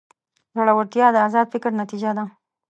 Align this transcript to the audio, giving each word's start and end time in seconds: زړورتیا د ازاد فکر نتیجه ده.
زړورتیا 0.55 1.05
د 1.13 1.17
ازاد 1.27 1.47
فکر 1.53 1.71
نتیجه 1.81 2.11
ده. 2.17 2.25